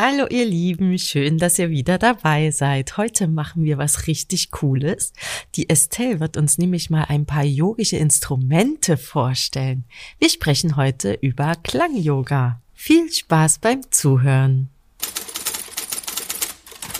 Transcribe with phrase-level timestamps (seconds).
[0.00, 2.96] Hallo ihr Lieben, schön, dass ihr wieder dabei seid.
[2.98, 5.12] Heute machen wir was richtig Cooles.
[5.56, 9.82] Die Estelle wird uns nämlich mal ein paar yogische Instrumente vorstellen.
[10.20, 12.60] Wir sprechen heute über Klang-Yoga.
[12.74, 14.68] Viel Spaß beim Zuhören.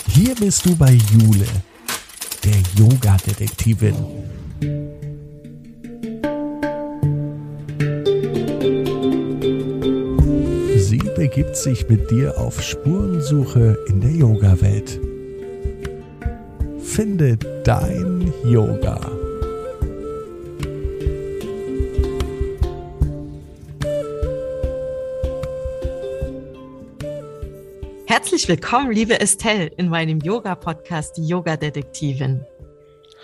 [0.08, 1.46] Hier bist du bei Jule,
[2.42, 3.94] der Yoga-Detektivin.
[11.18, 15.00] Begibt sich mit dir auf Spurensuche in der Yoga-Welt.
[16.80, 19.00] Finde dein Yoga.
[28.06, 32.44] Herzlich willkommen, liebe Estelle, in meinem Yoga-Podcast, die Yoga-Detektivin.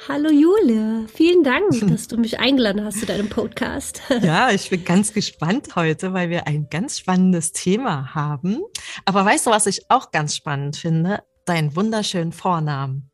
[0.07, 4.03] Hallo Jule, vielen Dank, dass du mich eingeladen hast zu deinem Podcast.
[4.23, 8.61] Ja, ich bin ganz gespannt heute, weil wir ein ganz spannendes Thema haben.
[9.07, 11.23] Aber weißt du, was ich auch ganz spannend finde?
[11.47, 13.11] Deinen wunderschönen Vornamen.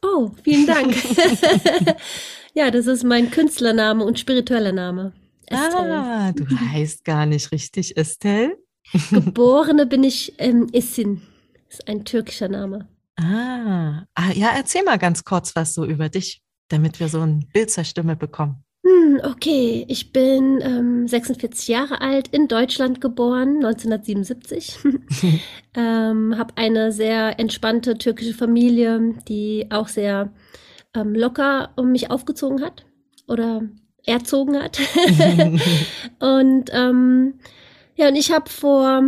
[0.00, 0.96] Oh, vielen Dank.
[2.54, 5.12] ja, das ist mein Künstlername und spiritueller Name.
[5.44, 5.94] Estelle.
[5.94, 8.56] Ah, du heißt gar nicht richtig Estelle.
[9.10, 10.68] Geborene bin ich ähm.
[10.72, 12.88] Das ist ein türkischer Name.
[13.18, 17.48] Ah, ah, ja, erzähl mal ganz kurz was so über dich, damit wir so ein
[17.52, 18.62] Bild zur Stimme bekommen.
[18.86, 24.78] Hm, okay, ich bin ähm, 46 Jahre alt, in Deutschland geboren, 1977.
[25.74, 30.32] ähm, habe eine sehr entspannte türkische Familie, die auch sehr
[30.94, 32.86] ähm, locker um mich aufgezogen hat
[33.26, 33.62] oder
[34.04, 34.78] erzogen hat.
[36.20, 37.34] und ähm,
[37.96, 39.02] ja, und ich habe vor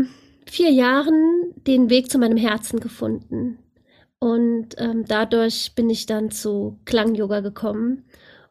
[0.46, 3.58] vier Jahren den Weg zu meinem Herzen gefunden.
[4.20, 8.04] Und ähm, dadurch bin ich dann zu Klang-Yoga gekommen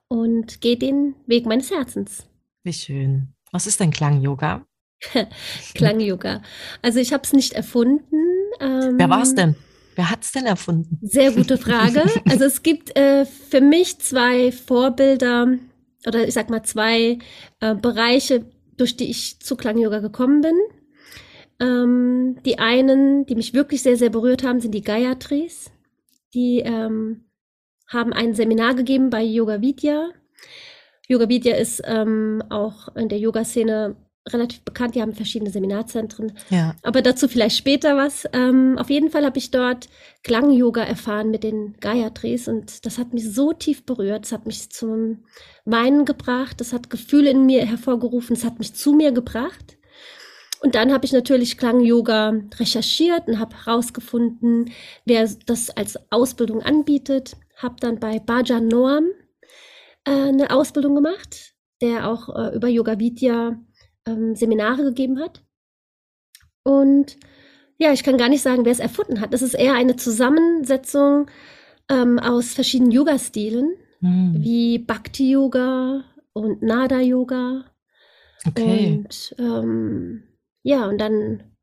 [0.07, 2.25] und gehe den Weg meines Herzens.
[2.63, 3.33] Wie schön.
[3.51, 4.65] Was ist denn Klang-Yoga?
[5.75, 6.41] Klang-Yoga.
[6.81, 8.17] Also ich habe es nicht erfunden.
[8.59, 9.55] Ähm, Wer war es denn?
[9.95, 10.99] Wer hat es denn erfunden?
[11.01, 12.03] Sehr gute Frage.
[12.29, 15.57] Also es gibt äh, für mich zwei Vorbilder
[16.05, 17.19] oder ich sag mal zwei
[17.59, 18.45] äh, Bereiche,
[18.77, 20.55] durch die ich zu Klang-Yoga gekommen bin.
[21.59, 25.71] Ähm, die einen, die mich wirklich sehr, sehr berührt haben, sind die Gayatris.
[26.33, 27.25] Die ähm,
[27.87, 30.09] haben ein Seminar gegeben bei Yoga Vidya.
[31.07, 33.95] Yoga Vidya ist ähm, auch in der Yoga-Szene
[34.27, 34.95] relativ bekannt.
[34.95, 36.33] Die haben verschiedene Seminarzentren.
[36.49, 36.75] Ja.
[36.83, 38.25] Aber dazu vielleicht später was.
[38.33, 39.87] Ähm, auf jeden Fall habe ich dort
[40.23, 44.25] Klang-Yoga erfahren mit den Gayatris und das hat mich so tief berührt.
[44.25, 45.23] Das hat mich zum
[45.65, 46.59] Weinen gebracht.
[46.59, 48.35] Das hat Gefühle in mir hervorgerufen.
[48.35, 49.76] Es hat mich zu mir gebracht.
[50.61, 54.71] Und dann habe ich natürlich Klang-Yoga recherchiert und habe herausgefunden,
[55.05, 57.37] wer das als Ausbildung anbietet.
[57.55, 59.05] Habe dann bei Bajan Noam
[60.05, 63.59] äh, eine Ausbildung gemacht, der auch äh, über Yoga Vidya
[64.07, 65.43] ähm, Seminare gegeben hat.
[66.63, 67.17] Und
[67.77, 69.33] ja, ich kann gar nicht sagen, wer es erfunden hat.
[69.33, 71.29] Das ist eher eine Zusammensetzung
[71.89, 74.35] ähm, aus verschiedenen Yoga-Stilen, hm.
[74.39, 76.03] wie Bhakti-Yoga
[76.33, 77.65] und Nada-Yoga.
[78.45, 79.03] Okay.
[79.05, 80.23] Und ähm,
[80.63, 81.57] ja, und dann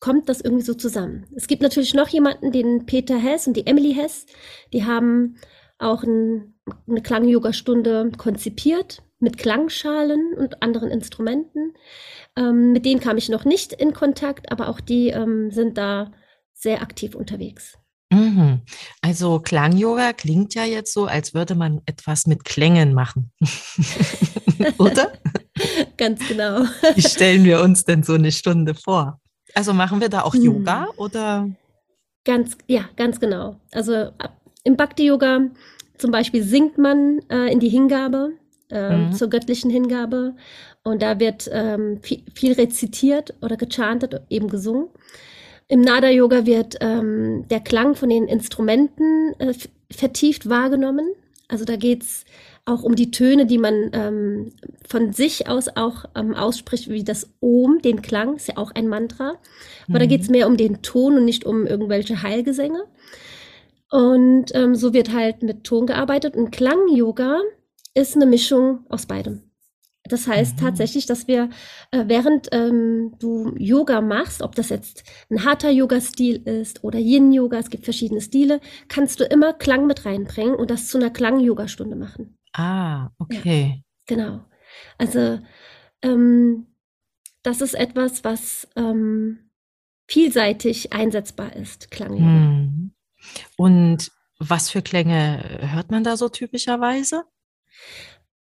[0.00, 1.26] kommt das irgendwie so zusammen.
[1.34, 4.26] Es gibt natürlich noch jemanden, den Peter Hess und die Emily Hess,
[4.72, 5.36] die haben
[5.78, 6.54] auch ein,
[6.86, 11.72] eine Klang-Yoga-Stunde konzipiert mit Klangschalen und anderen Instrumenten.
[12.36, 16.12] Ähm, mit denen kam ich noch nicht in Kontakt, aber auch die ähm, sind da
[16.52, 17.78] sehr aktiv unterwegs.
[18.12, 18.62] Mhm.
[19.00, 23.32] Also Klang-Yoga klingt ja jetzt so, als würde man etwas mit Klängen machen.
[24.78, 25.12] Oder?
[25.96, 26.64] Ganz genau.
[26.94, 29.20] Wie stellen wir uns denn so eine Stunde vor?
[29.54, 30.42] Also machen wir da auch hm.
[30.42, 31.48] Yoga oder?
[32.24, 33.56] Ganz, ja, ganz genau.
[33.72, 34.10] Also
[34.64, 35.50] im Bhakti-Yoga
[35.98, 38.32] zum Beispiel singt man äh, in die Hingabe,
[38.70, 39.12] äh, mhm.
[39.12, 40.34] zur göttlichen Hingabe.
[40.82, 44.88] Und da wird ähm, viel, viel, rezitiert oder gechantet, eben gesungen.
[45.68, 49.54] Im Nada-Yoga wird ähm, der Klang von den Instrumenten äh,
[49.90, 51.06] vertieft wahrgenommen.
[51.48, 52.24] Also da geht es
[52.64, 54.52] auch um die Töne, die man ähm,
[54.88, 58.88] von sich aus auch ähm, ausspricht, wie das Om, den Klang, ist ja auch ein
[58.88, 59.34] Mantra.
[59.88, 60.00] Aber mhm.
[60.00, 62.84] da geht es mehr um den Ton und nicht um irgendwelche Heilgesänge.
[63.90, 66.34] Und ähm, so wird halt mit Ton gearbeitet.
[66.36, 67.40] Und Klang-Yoga
[67.94, 69.42] ist eine Mischung aus beidem.
[70.06, 70.60] Das heißt mhm.
[70.60, 71.48] tatsächlich, dass wir,
[71.90, 77.58] äh, während ähm, du Yoga machst, ob das jetzt ein harter Yoga-Stil ist oder Yin-Yoga,
[77.58, 81.96] es gibt verschiedene Stile, kannst du immer Klang mit reinbringen und das zu einer Klang-Yoga-Stunde
[81.96, 82.38] machen.
[82.52, 83.82] Ah, okay.
[84.08, 84.44] Ja, genau.
[84.98, 85.40] Also
[86.02, 86.66] ähm,
[87.42, 89.50] das ist etwas, was ähm,
[90.06, 92.18] vielseitig einsetzbar ist, Klang.
[92.18, 92.94] Hm.
[93.56, 97.24] Und was für Klänge hört man da so typischerweise?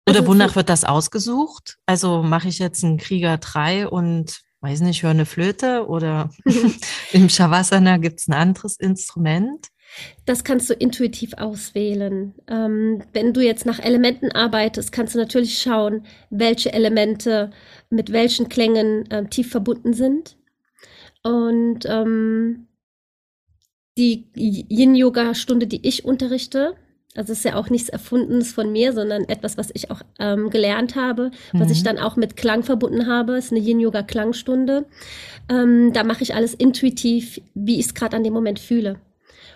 [0.10, 1.78] Oder wonach wird das ausgesucht?
[1.86, 6.30] Also mache ich jetzt einen Krieger 3 und weiß nicht, höre eine Flöte oder
[7.12, 9.68] im Shavasana gibt es ein anderes Instrument?
[10.26, 12.34] Das kannst du intuitiv auswählen.
[12.48, 17.52] Ähm, wenn du jetzt nach Elementen arbeitest, kannst du natürlich schauen, welche Elemente
[17.90, 20.38] mit welchen Klängen äh, tief verbunden sind.
[21.24, 22.68] Und ähm,
[23.98, 26.76] die Yin-Yoga-Stunde, die ich unterrichte,
[27.16, 30.50] also es ist ja auch nichts Erfundenes von mir, sondern etwas, was ich auch ähm,
[30.50, 31.86] gelernt habe, was ich mhm.
[31.86, 33.36] dann auch mit Klang verbunden habe.
[33.36, 34.86] Es ist eine Yin-Yoga-Klangstunde.
[35.50, 38.98] Ähm, da mache ich alles intuitiv, wie ich es gerade an dem Moment fühle.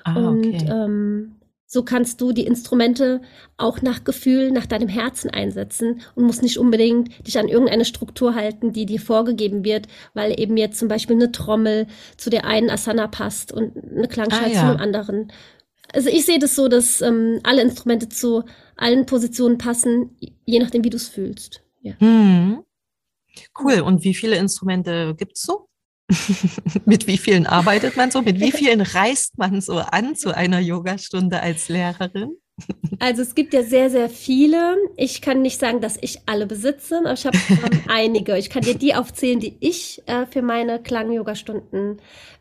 [0.04, 0.68] Ah, und okay.
[0.70, 1.36] ähm,
[1.68, 3.22] so kannst du die Instrumente
[3.58, 8.36] auch nach Gefühl, nach deinem Herzen einsetzen und musst nicht unbedingt dich an irgendeine Struktur
[8.36, 11.88] halten, die dir vorgegeben wird, weil eben jetzt zum Beispiel eine Trommel
[12.18, 14.60] zu der einen Asana passt und eine Klangschale ah, ja.
[14.60, 15.32] zu einem anderen.
[15.96, 18.44] Also ich sehe das so, dass ähm, alle Instrumente zu
[18.76, 20.16] allen Positionen passen,
[20.46, 21.62] je nachdem, wie du es fühlst.
[21.82, 21.94] Ja.
[22.00, 22.64] Hm.
[23.60, 23.80] Cool.
[23.80, 25.68] Und wie viele Instrumente gibt's so?
[26.86, 28.22] mit wie vielen arbeitet man so?
[28.22, 32.36] Mit wie vielen reist man so an zu einer Yogastunde als Lehrerin?
[33.00, 34.78] Also es gibt ja sehr, sehr viele.
[34.96, 38.38] Ich kann nicht sagen, dass ich alle besitze, aber ich habe ähm, einige.
[38.38, 41.98] Ich kann dir die aufzählen, die ich äh, für meine Klang-Yoga-Stunden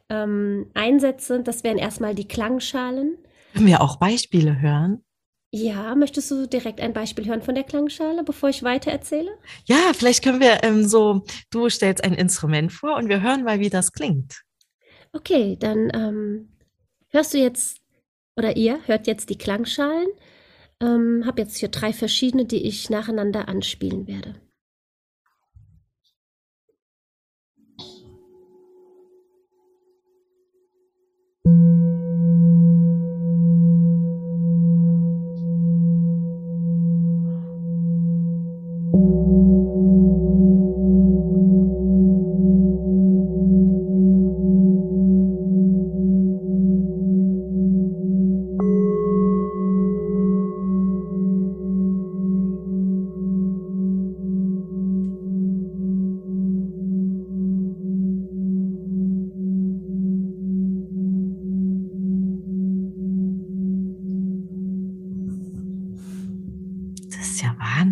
[0.09, 1.41] ähm, einsetze.
[1.43, 3.19] Das wären erstmal die Klangschalen.
[3.55, 5.05] Können wir auch Beispiele hören?
[5.53, 9.31] Ja, möchtest du direkt ein Beispiel hören von der Klangschale, bevor ich weiter erzähle?
[9.67, 13.61] Ja, vielleicht können wir ähm, so, du stellst ein Instrument vor und wir hören mal,
[13.61, 14.43] wie das klingt.
[15.13, 16.49] Okay, dann ähm,
[17.11, 17.79] hörst du jetzt,
[18.37, 20.09] oder ihr hört jetzt die Klangschalen.
[20.81, 24.35] Ähm, habe jetzt hier drei verschiedene, die ich nacheinander anspielen werde.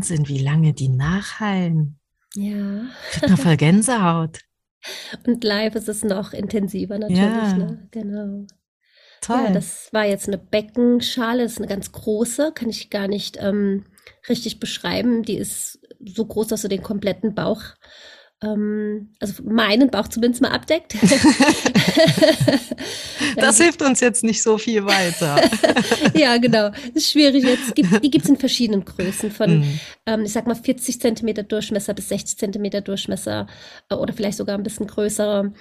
[0.03, 1.97] Wahnsinn, wie lange die nachhallen.
[2.35, 2.87] Ja.
[3.15, 4.41] Ich habe voll Gänsehaut.
[5.27, 7.21] Und live ist es noch intensiver natürlich.
[7.21, 7.57] Ja.
[7.57, 7.89] Ne?
[7.93, 8.47] Genau.
[9.21, 9.45] Toll.
[9.45, 13.39] Ja, das war jetzt eine Beckenschale, das ist eine ganz große, kann ich gar nicht
[13.41, 13.85] ähm,
[14.29, 15.23] richtig beschreiben.
[15.23, 17.63] Die ist so groß, dass du den kompletten Bauch
[18.43, 20.95] also meinen Bauch zumindest mal abdeckt.
[23.37, 25.41] das hilft uns jetzt nicht so viel weiter.
[26.15, 26.71] ja, genau.
[26.71, 27.45] Das ist schwierig.
[27.45, 29.79] Jetzt gibt, die gibt es in verschiedenen Größen, von, mhm.
[30.07, 33.47] ähm, ich sag mal, 40 Zentimeter Durchmesser bis 60 Zentimeter Durchmesser
[33.89, 35.53] äh, oder vielleicht sogar ein bisschen größere.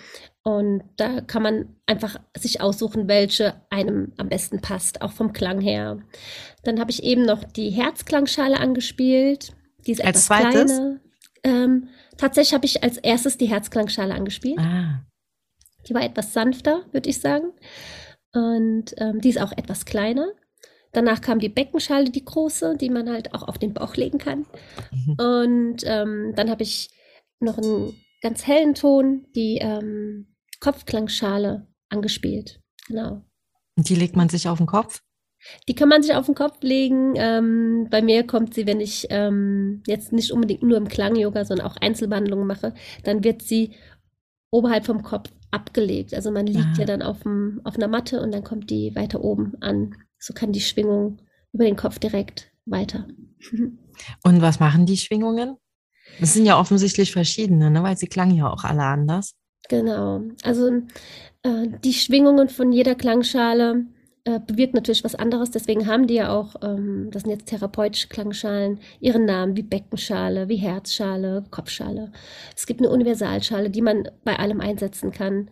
[0.44, 5.62] Und da kann man einfach sich aussuchen, welche einem am besten passt, auch vom Klang
[5.62, 6.00] her.
[6.63, 9.54] Dann habe ich eben noch die Herzklangschale angespielt.
[9.86, 10.72] Die ist Als etwas zweites?
[10.72, 11.00] kleiner.
[11.43, 11.89] Ähm,
[12.21, 14.59] Tatsächlich habe ich als erstes die Herzklangschale angespielt.
[14.59, 15.03] Ah.
[15.89, 17.51] Die war etwas sanfter, würde ich sagen.
[18.31, 20.27] Und ähm, die ist auch etwas kleiner.
[20.91, 24.45] Danach kam die Beckenschale, die große, die man halt auch auf den Bauch legen kann.
[24.91, 25.13] Mhm.
[25.13, 26.91] Und ähm, dann habe ich
[27.39, 32.61] noch einen ganz hellen Ton, die ähm, Kopfklangschale angespielt.
[32.88, 33.25] Genau.
[33.75, 35.01] Und die legt man sich auf den Kopf?
[35.67, 37.13] Die kann man sich auf den Kopf legen.
[37.15, 41.67] Ähm, bei mir kommt sie, wenn ich ähm, jetzt nicht unbedingt nur im Klang-Yoga, sondern
[41.67, 43.71] auch Einzelbehandlungen mache, dann wird sie
[44.51, 46.13] oberhalb vom Kopf abgelegt.
[46.13, 46.79] Also man liegt ah.
[46.79, 49.95] ja dann auf, dem, auf einer Matte und dann kommt die weiter oben an.
[50.19, 51.19] So kann die Schwingung
[51.53, 53.07] über den Kopf direkt weiter.
[54.24, 55.57] Und was machen die Schwingungen?
[56.19, 57.83] Das sind ja offensichtlich verschiedene, ne?
[57.83, 59.36] weil sie klangen ja auch alle anders.
[59.69, 60.21] Genau.
[60.43, 60.69] Also
[61.43, 63.86] äh, die Schwingungen von jeder Klangschale
[64.24, 65.51] äh, bewirkt natürlich was anderes.
[65.51, 70.48] Deswegen haben die ja auch, ähm, das sind jetzt therapeutische Klangschalen, ihren Namen wie Beckenschale,
[70.48, 72.12] wie Herzschale, Kopfschale.
[72.56, 75.50] Es gibt eine Universalschale, die man bei allem einsetzen kann.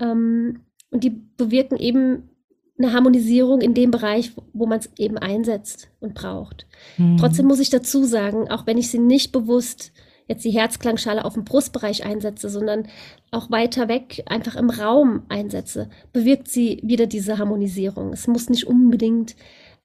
[0.00, 2.30] Ähm, und die bewirken eben
[2.78, 6.66] eine Harmonisierung in dem Bereich, wo man es eben einsetzt und braucht.
[6.98, 7.16] Mhm.
[7.18, 9.92] Trotzdem muss ich dazu sagen, auch wenn ich sie nicht bewusst
[10.26, 12.88] jetzt die Herzklangschale auf dem Brustbereich einsetze, sondern
[13.30, 18.12] auch weiter weg einfach im Raum einsetze, bewirkt sie wieder diese Harmonisierung.
[18.12, 19.36] Es muss nicht unbedingt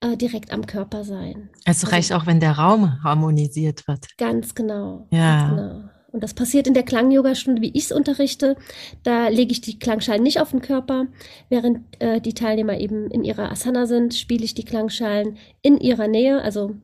[0.01, 1.49] äh, direkt am Körper sein.
[1.65, 4.17] Also, also reicht auch, wenn der Raum harmonisiert wird.
[4.17, 5.07] Ganz genau.
[5.11, 5.47] Ja.
[5.47, 5.89] Ganz genau.
[6.11, 8.57] Und das passiert in der Klang-Yoga-Stunde, wie ich es unterrichte.
[9.03, 11.07] Da lege ich die Klangschalen nicht auf den Körper.
[11.47, 16.09] Während äh, die Teilnehmer eben in ihrer Asana sind, spiele ich die Klangschalen in ihrer
[16.09, 16.41] Nähe.
[16.41, 16.75] Also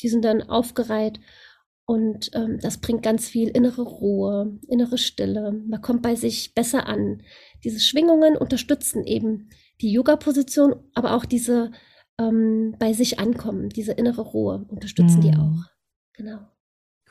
[0.00, 1.20] die sind dann aufgereiht
[1.92, 5.52] Und ähm, das bringt ganz viel innere Ruhe, innere Stille.
[5.52, 7.22] Man kommt bei sich besser an.
[7.64, 9.50] Diese Schwingungen unterstützen eben
[9.82, 11.70] die Yoga-Position, aber auch diese
[12.18, 15.20] ähm, bei sich ankommen, diese innere Ruhe unterstützen mm.
[15.20, 15.64] die auch.
[16.14, 16.38] Genau.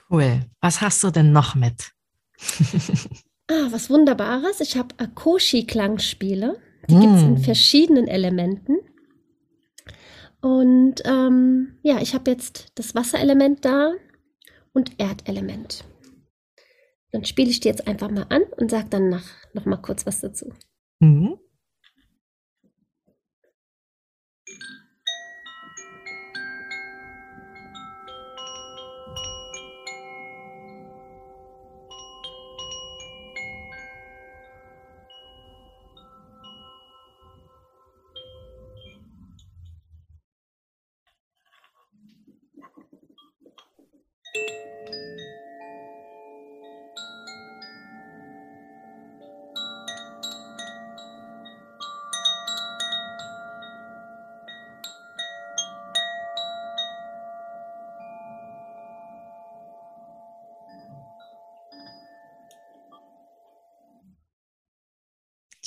[0.10, 0.48] Cool.
[0.62, 1.92] Was hast du denn noch mit?
[3.52, 4.62] ah, was Wunderbares.
[4.62, 6.58] Ich habe Akoshi-Klangspiele.
[6.90, 7.02] Die mm.
[7.02, 8.78] gibt es in verschiedenen Elementen.
[10.42, 13.94] Und ähm, ja, ich habe jetzt das Wasserelement da
[14.74, 15.84] und Erdelement.
[17.12, 20.06] Dann spiele ich die jetzt einfach mal an und sage dann nach, noch mal kurz
[20.06, 20.54] was dazu.
[21.00, 21.38] Mhm.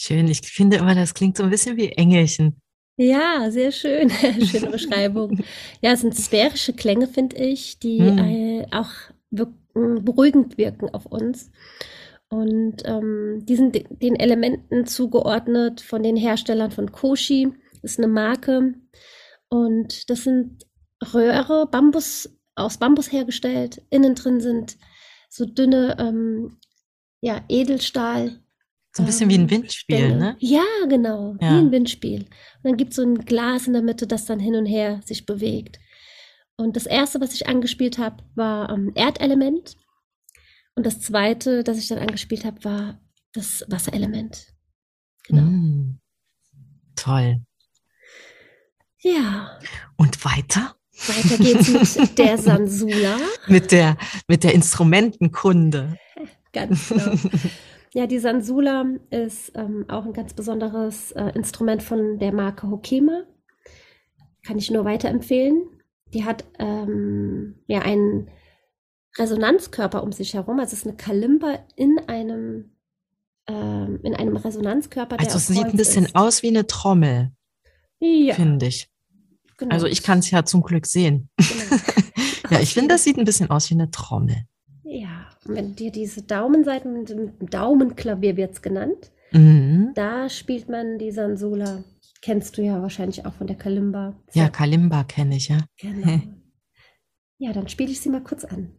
[0.04, 0.28] Schön.
[0.28, 2.60] Ich finde immer, das klingt so ein bisschen wie Engelchen.
[2.98, 4.10] Ja, sehr schön.
[4.44, 5.42] Schöne Beschreibung.
[5.80, 8.18] Ja, es sind sphärische Klänge, finde ich, die hm.
[8.18, 8.90] äh, auch
[9.30, 11.50] wirken, beruhigend wirken auf uns.
[12.28, 17.48] Und ähm, die sind den Elementen zugeordnet von den Herstellern von Koshi.
[17.80, 18.74] Das ist eine Marke.
[19.48, 20.66] Und das sind
[21.14, 23.80] Röhre, Bambus, aus Bambus hergestellt.
[23.88, 24.76] Innen drin sind
[25.30, 26.58] so dünne ähm,
[27.22, 28.43] ja, Edelstahl,
[28.96, 30.16] so ein bisschen wie ein ähm, Windspiel, Stelle.
[30.16, 30.36] ne?
[30.38, 31.50] Ja, genau, ja.
[31.50, 32.20] wie ein Windspiel.
[32.20, 32.28] Und
[32.62, 35.26] dann gibt es so ein Glas in der Mitte, das dann hin und her sich
[35.26, 35.80] bewegt.
[36.56, 39.76] Und das erste, was ich angespielt habe, war ähm, Erdelement.
[40.76, 43.00] Und das zweite, das ich dann angespielt habe, war
[43.32, 44.46] das Wasserelement.
[45.24, 45.42] Genau.
[45.42, 45.98] Mm,
[46.94, 47.40] toll.
[49.00, 49.58] Ja.
[49.96, 50.76] Und weiter?
[51.08, 53.16] Weiter geht's mit der Sansula.
[53.48, 53.96] mit der,
[54.28, 55.98] mit der Instrumentenkunde.
[56.52, 57.18] Ganz genau.
[57.94, 63.22] Ja, die Sansula ist ähm, auch ein ganz besonderes äh, Instrument von der Marke Hokema.
[64.44, 65.62] Kann ich nur weiterempfehlen.
[66.12, 68.28] Die hat ähm, ja einen
[69.16, 70.58] Resonanzkörper um sich herum.
[70.58, 72.72] Also es ist eine Kalimba in einem,
[73.46, 75.20] ähm, in einem Resonanzkörper.
[75.20, 76.16] Also es sieht ein bisschen ist.
[76.16, 77.30] aus wie eine Trommel.
[78.00, 78.34] Ja.
[78.34, 78.90] Finde ich.
[79.56, 79.72] Genau.
[79.72, 81.30] Also ich kann es ja zum Glück sehen.
[81.36, 81.80] Genau.
[82.50, 84.48] ja, ich finde, das sieht ein bisschen aus wie eine Trommel.
[85.46, 89.92] Wenn dir diese Daumenseiten, mit dem Daumenklavier wird es genannt, mhm.
[89.94, 91.84] da spielt man die Sansula.
[92.22, 94.14] Kennst du ja wahrscheinlich auch von der Kalimba.
[94.32, 95.58] Ja, Kalimba kenne ich, ja.
[95.78, 96.20] Genau.
[97.38, 98.72] ja, dann spiele ich sie mal kurz an.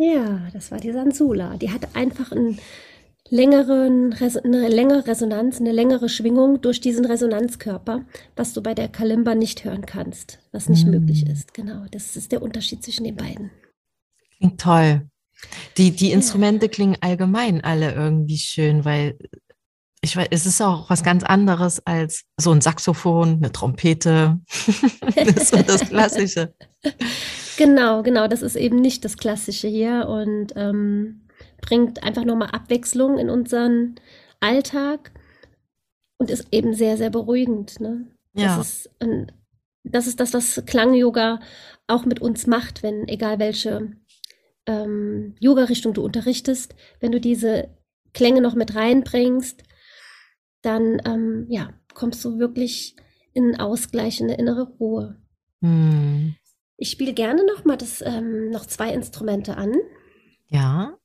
[0.00, 1.58] Ja, das war die Sansula.
[1.58, 2.58] Die hat einfach einen
[3.28, 9.34] längeren, eine längere Resonanz, eine längere Schwingung durch diesen Resonanzkörper, was du bei der Kalimba
[9.34, 10.90] nicht hören kannst, was nicht mm.
[10.90, 11.52] möglich ist.
[11.52, 13.50] Genau, das ist der Unterschied zwischen den beiden.
[14.38, 15.06] Klingt toll.
[15.76, 16.72] Die, die Instrumente ja.
[16.72, 19.18] klingen allgemein alle irgendwie schön, weil
[20.00, 24.40] ich weiß, es ist auch was ganz anderes als so ein Saxophon, eine Trompete.
[25.14, 26.54] das ist so das Klassische.
[27.56, 28.28] Genau, genau.
[28.28, 31.22] Das ist eben nicht das Klassische hier und ähm,
[31.60, 33.96] bringt einfach nochmal Abwechslung in unseren
[34.40, 35.12] Alltag
[36.18, 37.80] und ist eben sehr, sehr beruhigend.
[37.80, 38.06] Ne?
[38.34, 38.56] Ja.
[38.56, 39.32] Das ist, ein,
[39.84, 41.40] das ist das, was Klang-Yoga
[41.86, 43.92] auch mit uns macht, wenn, egal welche
[44.66, 47.68] ähm, Yoga-Richtung du unterrichtest, wenn du diese
[48.12, 49.62] Klänge noch mit reinbringst,
[50.62, 52.96] dann ähm, ja, kommst du wirklich
[53.32, 55.16] in Ausgleich, in eine innere Ruhe.
[55.62, 56.34] Hm.
[56.80, 59.74] Ich spiele gerne noch mal das, ähm, noch zwei Instrumente an.
[60.48, 60.96] Ja.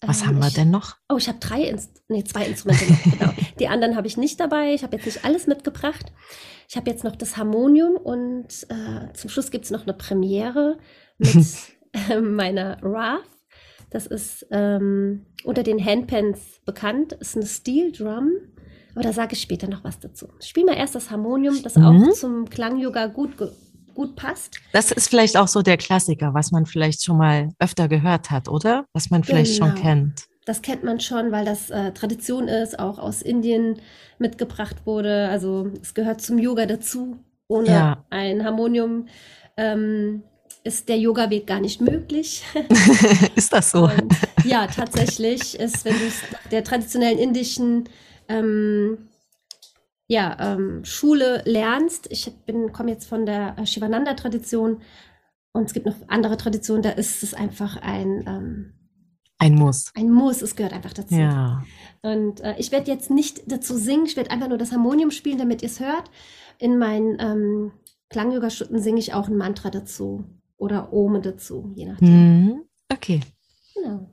[0.00, 0.96] Was ähm, haben wir ich, denn noch?
[1.08, 3.32] Oh, ich habe drei, Inst nee, zwei Instrumente noch, genau.
[3.60, 4.74] Die anderen habe ich nicht dabei.
[4.74, 6.12] Ich habe jetzt nicht alles mitgebracht.
[6.68, 10.78] Ich habe jetzt noch das Harmonium und äh, zum Schluss gibt es noch eine Premiere
[11.18, 11.46] mit
[11.92, 13.22] äh, meiner Wrath.
[13.90, 17.12] Das ist ähm, unter den Handpans bekannt.
[17.12, 18.32] Ist eine Steel Drum.
[18.94, 20.26] Aber da sage ich später noch was dazu.
[20.40, 21.84] Ich spiele mal erst das Harmonium, das mhm.
[21.84, 23.36] auch zum Klang-Yoga gut
[23.94, 24.60] gut passt.
[24.72, 28.48] Das ist vielleicht auch so der Klassiker, was man vielleicht schon mal öfter gehört hat,
[28.48, 28.86] oder?
[28.92, 29.72] Was man vielleicht genau.
[29.72, 30.24] schon kennt.
[30.44, 33.80] Das kennt man schon, weil das äh, Tradition ist, auch aus Indien
[34.18, 35.28] mitgebracht wurde.
[35.28, 37.18] Also es gehört zum Yoga dazu.
[37.46, 38.04] Ohne ja.
[38.10, 39.06] ein Harmonium
[39.56, 40.22] ähm,
[40.62, 42.44] ist der Yoga-Weg gar nicht möglich.
[43.34, 43.84] ist das so?
[43.84, 47.88] Und, ja, tatsächlich ist, wenn du es der traditionellen indischen
[48.28, 49.09] ähm,
[50.10, 52.08] ja, ähm, Schule lernst.
[52.10, 54.82] Ich bin komme jetzt von der äh, Shivananda-Tradition
[55.52, 58.72] und es gibt noch andere Traditionen, da ist es einfach ein ähm,
[59.38, 59.92] ein Muss.
[59.94, 61.14] Ein Muss, es gehört einfach dazu.
[61.14, 61.62] Ja.
[62.02, 65.38] Und äh, ich werde jetzt nicht dazu singen, ich werde einfach nur das Harmonium spielen,
[65.38, 66.10] damit ihr es hört.
[66.58, 67.72] In meinen ähm,
[68.08, 70.24] Klang-Yoga-Stunden singe ich auch ein Mantra dazu
[70.56, 72.44] oder Ome dazu, je nachdem.
[72.44, 72.64] Mhm.
[72.92, 73.20] Okay.
[73.74, 74.10] Genau.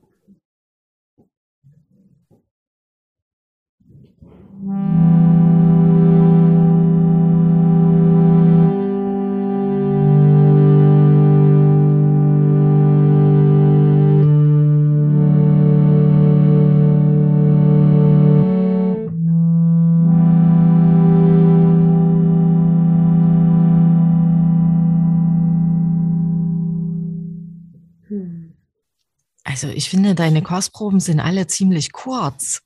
[29.63, 32.61] Also ich finde, deine Kostproben sind alle ziemlich kurz.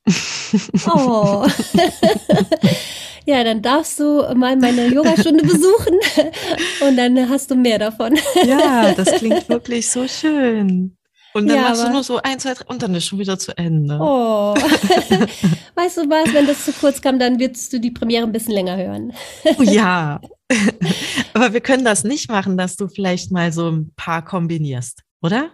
[0.93, 1.47] Oh.
[3.25, 5.97] ja, dann darfst du mal meine Yogastunde besuchen
[6.85, 8.19] und dann hast du mehr davon.
[8.45, 10.97] ja, das klingt wirklich so schön.
[11.33, 13.39] Und dann ja, machst du nur so ein, zwei, drei und dann ist schon wieder
[13.39, 13.97] zu Ende.
[13.97, 14.53] Oh.
[15.75, 18.53] weißt du was, wenn das zu kurz kam, dann wirst du die Premiere ein bisschen
[18.53, 19.13] länger hören.
[19.45, 20.19] oh ja.
[21.33, 25.51] Aber wir können das nicht machen, dass du vielleicht mal so ein paar kombinierst, oder?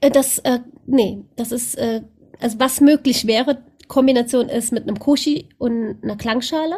[0.00, 2.02] Äh, das, äh, nee, das ist, äh,
[2.40, 6.76] also was möglich wäre, Kombination ist mit einem Koshi und einer Klangschale.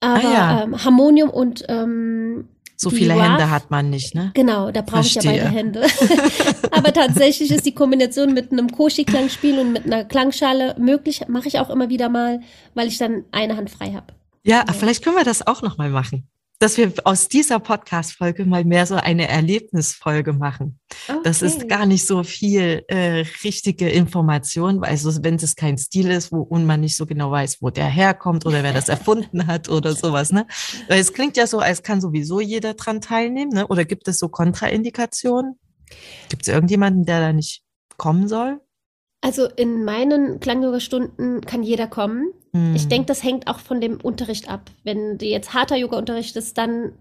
[0.00, 0.62] Aber ah, ja.
[0.64, 4.32] ähm, Harmonium und ähm, so viele Waf, Hände hat man nicht, ne?
[4.34, 5.82] Genau, da brauche ich ja beide Hände.
[6.72, 11.22] Aber tatsächlich ist die Kombination mit einem Koshi-Klangspiel und mit einer Klangschale möglich.
[11.28, 12.40] Mache ich auch immer wieder mal,
[12.74, 14.06] weil ich dann eine Hand frei habe.
[14.42, 16.26] Ja, ja, vielleicht können wir das auch noch mal machen
[16.62, 20.78] dass wir aus dieser Podcast-Folge mal mehr so eine Erlebnisfolge machen.
[21.08, 21.18] Okay.
[21.24, 26.08] Das ist gar nicht so viel äh, richtige Information, weil also wenn es kein Stil
[26.12, 29.48] ist, wo und man nicht so genau weiß, wo der herkommt oder wer das erfunden
[29.48, 30.46] hat oder sowas, ne?
[30.86, 33.66] Weil es klingt ja so, als kann sowieso jeder dran teilnehmen, ne?
[33.66, 35.58] Oder gibt es so Kontraindikationen?
[36.28, 37.64] Gibt es irgendjemanden, der da nicht
[37.96, 38.60] kommen soll?
[39.22, 42.32] Also in meinen Klangyoga-Stunden kann jeder kommen.
[42.52, 42.74] Hm.
[42.74, 44.70] Ich denke, das hängt auch von dem Unterricht ab.
[44.82, 46.92] Wenn du jetzt harter Yoga unterrichtest, dann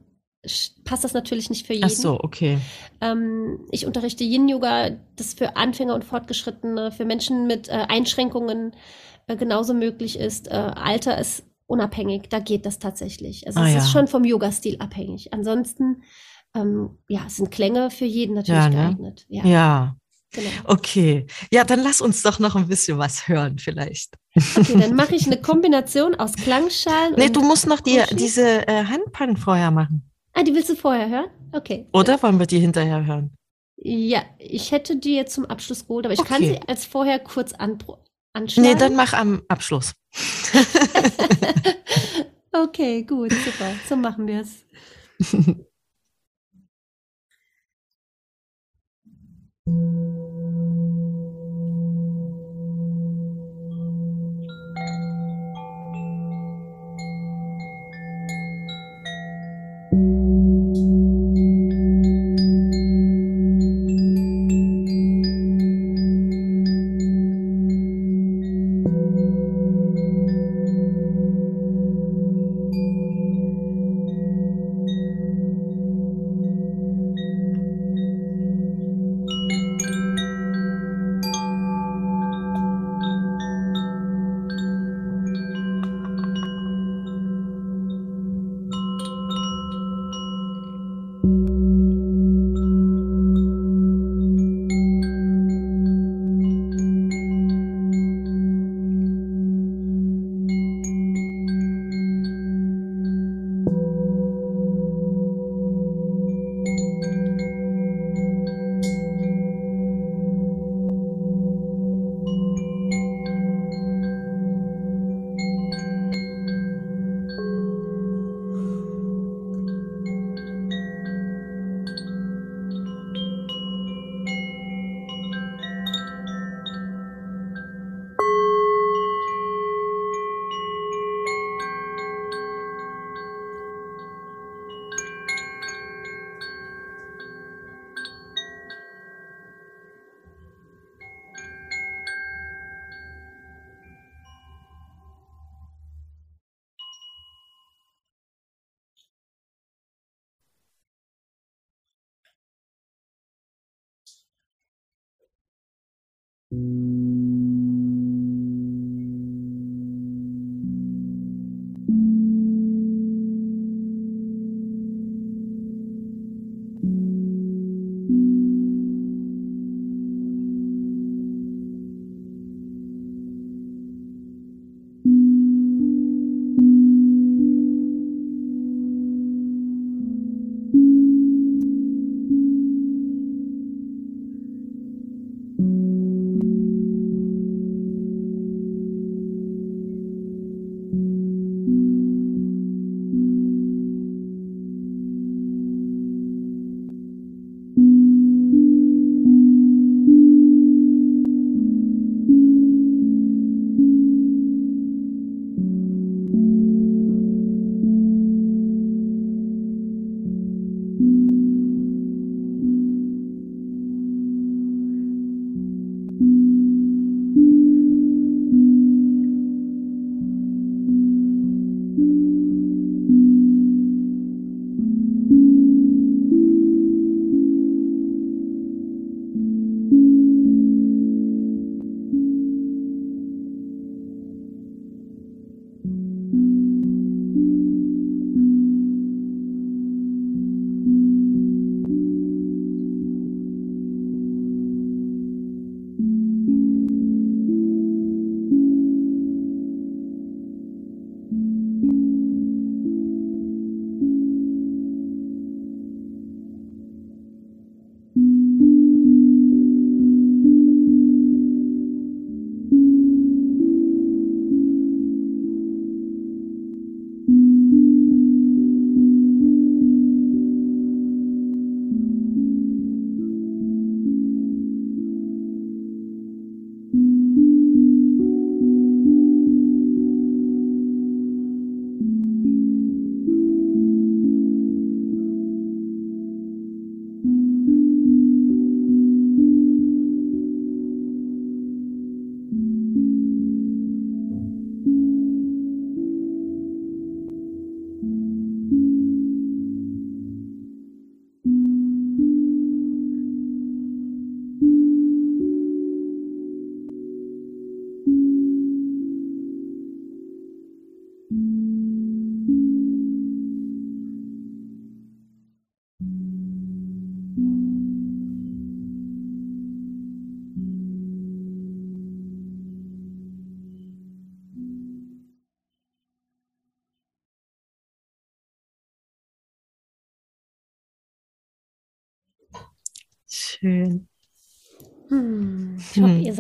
[0.85, 1.85] passt das natürlich nicht für jeden.
[1.85, 2.59] Ach so, okay.
[3.01, 8.73] Ähm, ich unterrichte Yin-Yoga, das für Anfänger und Fortgeschrittene, für Menschen mit äh, Einschränkungen
[9.27, 10.47] äh, genauso möglich ist.
[10.47, 13.47] Äh, Alter ist unabhängig, da geht das tatsächlich.
[13.47, 13.79] Also ah, es ja.
[13.79, 15.33] ist schon vom Yoga-Stil abhängig.
[15.33, 16.03] Ansonsten,
[16.55, 18.75] ähm, ja, sind Klänge für jeden natürlich ja, ne?
[18.75, 19.25] geeignet.
[19.29, 19.45] Ja.
[19.45, 19.95] ja.
[20.33, 20.49] Genau.
[20.65, 24.15] Okay, ja, dann lass uns doch noch ein bisschen was hören vielleicht.
[24.55, 27.15] Okay, dann mache ich eine Kombination aus Klangschalen.
[27.17, 30.09] Nee, du musst noch die, diese äh, Handpannen vorher machen.
[30.33, 31.29] Ah, die willst du vorher hören?
[31.51, 31.85] Okay.
[31.91, 33.35] Oder wollen wir die hinterher hören?
[33.75, 36.29] Ja, ich hätte die jetzt zum Abschluss geholt, aber ich okay.
[36.29, 37.79] kann sie als vorher kurz an,
[38.31, 38.69] anschlagen.
[38.69, 39.93] Nee, dann mach am Abschluss.
[42.53, 43.73] okay, gut, super.
[43.89, 44.65] So machen wir es.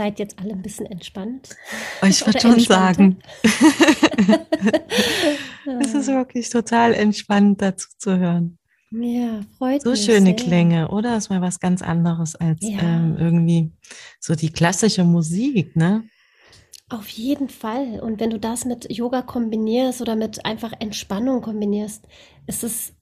[0.01, 1.49] seid jetzt alle ein bisschen entspannt.
[2.01, 3.19] Oh, ich würde schon sagen.
[5.79, 8.57] es ist wirklich total entspannt, dazu zu hören.
[8.89, 9.99] Ja, freut so mich.
[9.99, 10.35] So schöne sehr.
[10.35, 11.11] Klänge, oder?
[11.11, 12.79] Das ist mal was ganz anderes als ja.
[12.81, 13.71] ähm, irgendwie
[14.19, 16.03] so die klassische Musik, ne?
[16.89, 17.99] Auf jeden Fall.
[18.01, 22.07] Und wenn du das mit Yoga kombinierst oder mit einfach Entspannung kombinierst,
[22.47, 22.93] ist es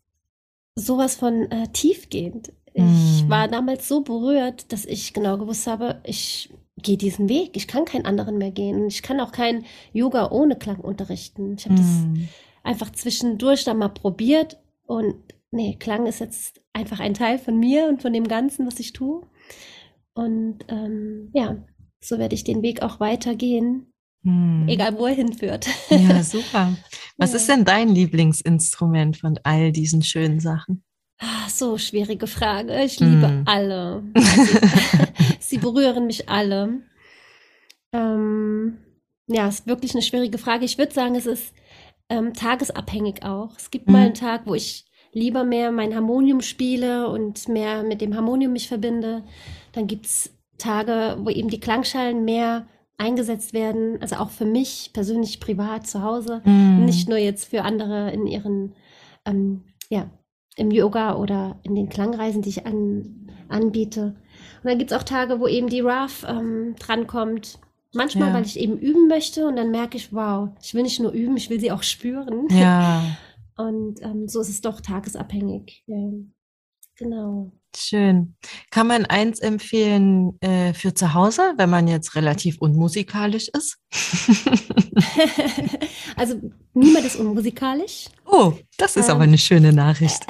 [0.75, 2.51] sowas von äh, tiefgehend.
[2.73, 3.29] Ich mhm.
[3.29, 7.55] war damals so berührt, dass ich genau gewusst habe, ich gehe diesen Weg.
[7.55, 8.87] Ich kann keinen anderen mehr gehen.
[8.87, 11.55] Ich kann auch kein Yoga ohne Klang unterrichten.
[11.57, 11.77] Ich habe mm.
[11.77, 12.29] das mhm.
[12.63, 14.59] einfach zwischendurch dann mal probiert.
[14.85, 15.15] Und
[15.51, 18.93] nee, Klang ist jetzt einfach ein Teil von mir und von dem Ganzen, was ich
[18.93, 19.21] tue.
[20.13, 21.57] Und ähm, ja,
[22.01, 23.93] so werde ich den Weg auch weitergehen.
[24.23, 24.67] Mm.
[24.67, 25.67] Egal, wo er hinführt.
[25.89, 26.75] Ja, super.
[27.17, 27.37] Was ja.
[27.37, 30.83] ist denn dein Lieblingsinstrument von all diesen schönen Sachen?
[31.19, 32.81] Ah, so schwierige Frage.
[32.83, 33.43] Ich liebe mm.
[33.45, 34.03] alle.
[34.13, 34.57] Also,
[35.39, 36.81] sie berühren mich alle.
[37.91, 38.77] Ähm,
[39.27, 40.63] ja, ist wirklich eine schwierige Frage.
[40.63, 41.53] Ich würde sagen, es ist
[42.07, 43.51] ähm, tagesabhängig auch.
[43.57, 43.91] Es gibt mm.
[43.91, 48.53] mal einen Tag, wo ich lieber mehr mein Harmonium spiele und mehr mit dem Harmonium
[48.53, 49.23] mich verbinde.
[49.73, 54.91] Dann gibt es Tage, wo eben die Klangschalen mehr eingesetzt werden, also auch für mich
[54.93, 56.85] persönlich privat zu Hause, mm.
[56.85, 58.75] nicht nur jetzt für andere in ihren
[59.25, 60.09] ähm, ja,
[60.59, 64.15] im Yoga oder in den Klangreisen, die ich an, anbiete.
[64.63, 67.59] Und dann gibt es auch Tage, wo eben die RAF ähm, drankommt.
[67.93, 68.33] Manchmal, ja.
[68.35, 71.35] weil ich eben üben möchte und dann merke ich, wow, ich will nicht nur üben,
[71.37, 72.47] ich will sie auch spüren.
[72.51, 73.03] Ja.
[73.57, 75.83] Und ähm, so ist es doch tagesabhängig.
[75.85, 75.97] Ja.
[76.99, 77.51] Genau.
[77.75, 78.35] Schön.
[78.71, 83.77] Kann man eins empfehlen äh, für zu Hause, wenn man jetzt relativ unmusikalisch ist?
[86.17, 86.41] also
[86.73, 88.09] niemand ist unmusikalisch.
[88.25, 90.25] Oh, das ist ähm, aber eine schöne Nachricht.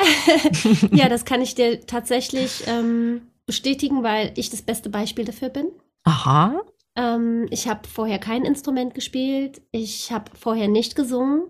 [0.91, 5.69] ja, das kann ich dir tatsächlich ähm, bestätigen, weil ich das beste Beispiel dafür bin.
[6.03, 6.61] Aha.
[6.95, 9.61] Ähm, ich habe vorher kein Instrument gespielt.
[9.71, 11.47] Ich habe vorher nicht gesungen.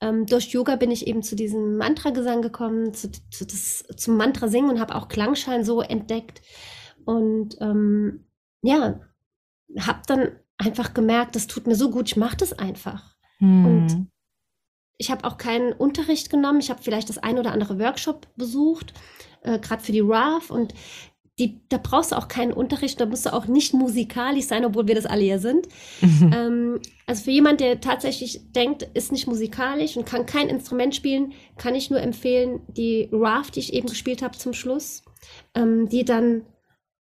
[0.00, 4.70] Ähm, durch Yoga bin ich eben zu diesem Mantra-Gesang gekommen, zu, zu das, zum Mantra-Singen
[4.70, 6.40] und habe auch Klangschalen so entdeckt.
[7.04, 8.26] Und ähm,
[8.62, 9.00] ja,
[9.78, 13.16] habe dann einfach gemerkt, das tut mir so gut, ich mache das einfach.
[13.38, 13.64] Hm.
[13.64, 14.10] Und
[14.98, 16.60] ich habe auch keinen Unterricht genommen.
[16.60, 18.92] Ich habe vielleicht das ein oder andere Workshop besucht,
[19.42, 20.50] äh, gerade für die RAF.
[20.50, 20.74] Und
[21.40, 24.86] die, da brauchst du auch keinen Unterricht, da musst du auch nicht musikalisch sein, obwohl
[24.86, 25.66] wir das alle ja sind.
[26.00, 26.30] Mhm.
[26.32, 31.32] Ähm, also für jemand, der tatsächlich denkt, ist nicht musikalisch und kann kein Instrument spielen,
[31.56, 35.02] kann ich nur empfehlen, die RAF, die ich eben gespielt habe zum Schluss,
[35.54, 36.42] ähm, die dann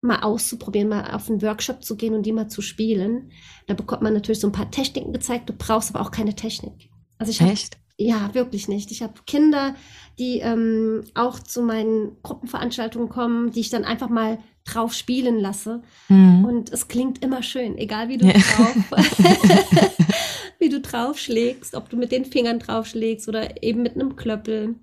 [0.03, 3.31] mal auszuprobieren, mal auf einen Workshop zu gehen und die mal zu spielen.
[3.67, 6.91] Da bekommt man natürlich so ein paar Techniken gezeigt, du brauchst aber auch keine Technik.
[7.19, 7.79] Also ich habe Echt?
[7.99, 8.91] Ja, wirklich nicht.
[8.91, 9.75] Ich habe Kinder,
[10.19, 15.83] die ähm, auch zu meinen Gruppenveranstaltungen kommen, die ich dann einfach mal drauf spielen lasse.
[16.09, 16.45] Hm.
[16.45, 18.33] Und es klingt immer schön, egal wie du Ja.
[18.33, 18.77] drauf,
[20.59, 24.75] wie du draufschlägst, ob du mit den Fingern draufschlägst oder eben mit einem Klöppel.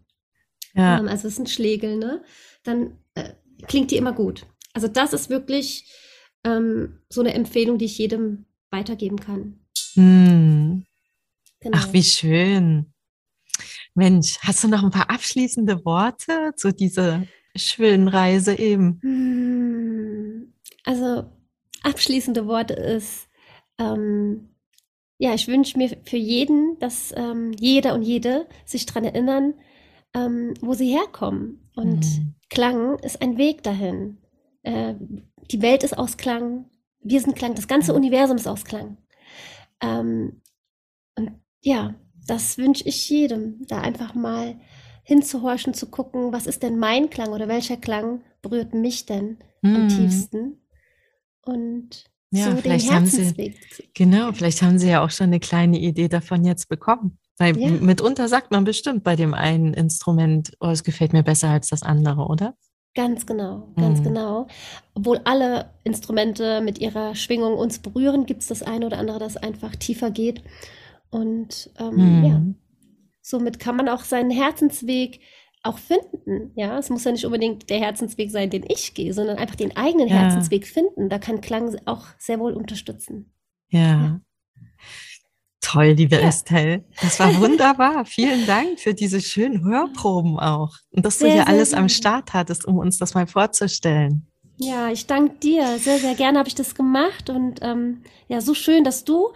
[0.74, 1.00] Ja.
[1.00, 2.24] Ähm, also es sind Schlägel, ne?
[2.64, 3.30] Dann äh,
[3.68, 4.46] klingt die immer gut.
[4.74, 5.92] Also das ist wirklich
[6.44, 9.60] ähm, so eine Empfehlung, die ich jedem weitergeben kann.
[9.94, 10.84] Hm.
[11.60, 11.78] Genau.
[11.80, 12.93] Ach, wie schön.
[13.96, 17.24] Mensch, hast du noch ein paar abschließende Worte zu dieser
[17.56, 19.02] schönen Reise eben?
[19.02, 20.54] Hm,
[20.86, 21.26] Also
[21.84, 23.28] abschließende Worte ist,
[23.78, 24.50] ähm,
[25.20, 29.54] ja, ich wünsche mir für jeden, dass ähm, jeder und jede sich daran erinnern,
[30.14, 31.70] ähm, wo sie herkommen.
[31.76, 32.36] Und Hm.
[32.50, 34.18] Klang ist ein Weg dahin.
[34.64, 34.96] Äh,
[35.52, 36.70] die Welt ist aus Klang,
[37.02, 37.94] wir sind Klang, das ganze.
[37.94, 38.98] Universum ist aus Klang.
[39.82, 40.42] Ähm,
[41.18, 41.96] und ja,
[42.28, 44.56] das wünsche ich jedem, da einfach mal
[45.04, 49.38] hinzuhorchen, zu gucken, was ist denn mein Klang oder welcher Klang berührt mich denn
[49.74, 49.88] am Hm.
[49.90, 50.58] tiefsten
[51.46, 53.60] und Ja, so den vielleicht haben Sie-.
[53.94, 57.18] Genau, vielleicht haben Sie ja auch schon eine kleine Idee davon jetzt bekommen.
[57.38, 57.70] Weil Ja.
[57.70, 61.84] mitunter sagt man bestimmt bei dem einen Instrument, oh, es gefällt mir besser als das
[61.84, 62.56] andere, oder?
[62.96, 64.04] Ganz genau, ganz Mhm.
[64.04, 64.48] genau.
[64.94, 69.36] Obwohl alle Instrumente mit ihrer Schwingung uns berühren, gibt es das eine oder andere, das
[69.36, 70.44] einfach tiefer geht.
[71.14, 72.56] Und ähm, ja, Hm.
[73.22, 75.20] somit kann man auch seinen Herzensweg
[75.62, 76.52] auch finden.
[76.56, 79.78] Ja, es muss ja nicht unbedingt der Herzensweg sein, den ich gehe, sondern einfach den
[79.78, 80.16] eigenen Ja.
[80.16, 81.08] Herzensweg finden.
[81.10, 83.32] Da kann Klang auch sehr wohl unterstützen.
[83.70, 83.80] Ja.
[83.80, 84.22] Ja.
[85.62, 86.28] Toll, liebe Ja.
[86.28, 86.84] Estelle.
[87.02, 88.04] Das war wunderbar.
[88.06, 90.76] Vielen Dank für diese schönen Hörproben auch.
[90.92, 91.90] Und dass du Sehr, hier sehr alles am gerne.
[91.90, 94.28] Start hattest, um uns das mal vorzustellen.
[94.58, 95.78] Ja, ich danke dir.
[95.78, 97.30] Sehr, sehr gerne habe ich das gemacht.
[97.30, 99.30] Und ähm, ja, so schön, dass du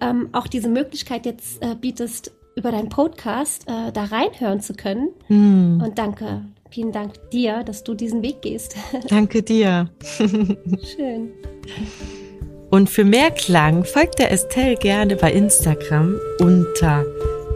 [0.00, 5.10] ähm, auch diese Möglichkeit jetzt äh, bietest, über deinen Podcast äh, da reinhören zu können.
[5.26, 5.82] Hm.
[5.84, 8.74] Und danke, vielen Dank dir, dass du diesen Weg gehst.
[9.08, 9.90] Danke dir.
[10.16, 11.32] Schön.
[12.70, 17.04] Und für mehr Klang folgt der Estelle gerne bei Instagram unter